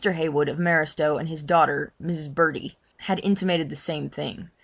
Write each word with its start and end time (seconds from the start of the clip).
Heywood 0.03 0.49
of 0.49 0.57
Maristow, 0.57 1.19
and 1.19 1.29
his 1.29 1.43
daughter, 1.43 1.93
Mrs. 2.01 2.33
Bertie, 2.33 2.75
had 3.01 3.19
intimated 3.23 3.69
the 3.69 3.75
same 3.75 4.09
thing. 4.09 4.49